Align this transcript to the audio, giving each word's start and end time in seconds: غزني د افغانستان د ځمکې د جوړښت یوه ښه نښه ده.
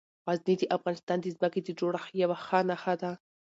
غزني 0.27 0.55
د 0.59 0.63
افغانستان 0.77 1.17
د 1.21 1.25
ځمکې 1.35 1.59
د 1.63 1.69
جوړښت 1.79 2.11
یوه 2.23 2.37
ښه 2.45 2.59
نښه 2.69 2.93
ده. 3.01 3.11